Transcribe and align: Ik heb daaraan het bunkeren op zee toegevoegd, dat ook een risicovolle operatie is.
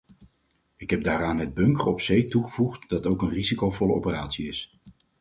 Ik 0.75 0.89
heb 0.89 1.03
daaraan 1.03 1.37
het 1.37 1.53
bunkeren 1.53 1.91
op 1.91 2.01
zee 2.01 2.27
toegevoegd, 2.27 2.89
dat 2.89 3.05
ook 3.05 3.21
een 3.21 3.29
risicovolle 3.29 3.93
operatie 3.93 4.47
is. 4.47 4.77